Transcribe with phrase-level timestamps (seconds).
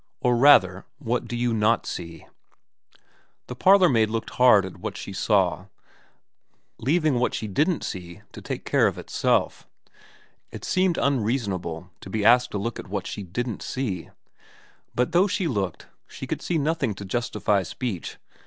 [0.23, 2.25] 'Or, rather, what do you not see?'
[3.47, 5.67] The parlourmaid looked hard at what she saw,
[6.79, 9.67] leaving what she didn't see to take care of itself.
[10.49, 14.09] It seemed unreasonable to be asked to look at what she didn't see.
[14.95, 18.17] But though she looked, she could see nothing to justify speech.